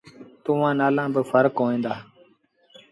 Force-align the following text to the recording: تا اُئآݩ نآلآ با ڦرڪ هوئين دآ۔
تا 0.43 0.49
اُئآݩ 0.57 0.77
نآلآ 0.79 1.03
با 1.13 1.21
ڦرڪ 1.29 1.53
هوئين 1.61 1.79
دآ۔ 1.85 1.93